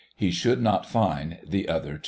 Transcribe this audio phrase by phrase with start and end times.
[0.15, 1.99] He should not fine the other two.